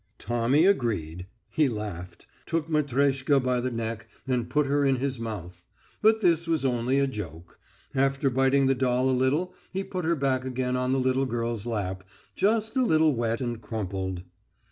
Tommy 0.17 0.65
agreed. 0.65 1.27
He 1.51 1.69
laughed, 1.69 2.25
took 2.47 2.67
Matreshka 2.67 3.39
by 3.39 3.59
the 3.59 3.69
neck 3.69 4.07
and 4.27 4.49
put 4.49 4.65
her 4.65 4.83
in 4.83 4.95
his 4.95 5.19
mouth. 5.19 5.63
But 6.01 6.21
this 6.21 6.47
was 6.47 6.65
only 6.65 6.97
a 6.97 7.05
joke. 7.05 7.59
After 7.93 8.31
biting 8.31 8.65
the 8.65 8.73
doll 8.73 9.11
a 9.11 9.11
little 9.11 9.53
he 9.71 9.83
put 9.83 10.03
her 10.03 10.15
back 10.15 10.43
again 10.43 10.75
on 10.75 10.91
the 10.91 10.99
little 10.99 11.27
girl's 11.27 11.67
lap, 11.67 12.03
just 12.33 12.75
a 12.75 12.83
little 12.83 13.13
wet 13.13 13.41
and 13.41 13.61
crumpled. 13.61 14.23